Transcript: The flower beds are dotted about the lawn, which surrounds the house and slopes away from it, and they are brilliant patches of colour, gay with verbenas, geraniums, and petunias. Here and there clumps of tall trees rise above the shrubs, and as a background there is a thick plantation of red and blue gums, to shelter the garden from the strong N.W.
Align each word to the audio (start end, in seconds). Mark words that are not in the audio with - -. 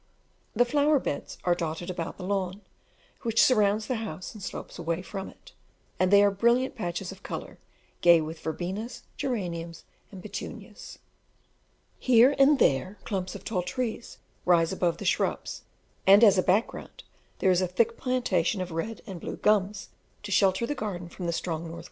The 0.55 0.65
flower 0.65 0.97
beds 0.97 1.37
are 1.43 1.53
dotted 1.53 1.91
about 1.91 2.17
the 2.17 2.23
lawn, 2.23 2.61
which 3.21 3.39
surrounds 3.39 3.85
the 3.85 3.97
house 3.97 4.33
and 4.33 4.41
slopes 4.41 4.79
away 4.79 5.03
from 5.03 5.29
it, 5.29 5.51
and 5.99 6.09
they 6.09 6.23
are 6.23 6.31
brilliant 6.31 6.73
patches 6.73 7.11
of 7.11 7.21
colour, 7.21 7.59
gay 8.01 8.19
with 8.19 8.39
verbenas, 8.41 9.03
geraniums, 9.15 9.83
and 10.11 10.23
petunias. 10.23 10.97
Here 11.99 12.33
and 12.39 12.57
there 12.57 12.97
clumps 13.03 13.35
of 13.35 13.45
tall 13.45 13.61
trees 13.61 14.17
rise 14.43 14.71
above 14.73 14.97
the 14.97 15.05
shrubs, 15.05 15.61
and 16.07 16.23
as 16.23 16.39
a 16.39 16.41
background 16.41 17.03
there 17.37 17.51
is 17.51 17.61
a 17.61 17.67
thick 17.67 17.95
plantation 17.95 18.59
of 18.59 18.71
red 18.71 19.03
and 19.05 19.19
blue 19.21 19.37
gums, 19.37 19.89
to 20.23 20.31
shelter 20.31 20.65
the 20.65 20.73
garden 20.73 21.09
from 21.09 21.27
the 21.27 21.31
strong 21.31 21.65
N.W. 21.65 21.79